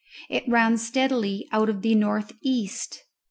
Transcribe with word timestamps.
It 0.31 0.49
ran 0.49 0.79
steadily 0.79 1.47
out 1.51 1.69
of 1.69 1.83
the 1.83 1.93
north 1.93 2.31
east. 2.41 3.03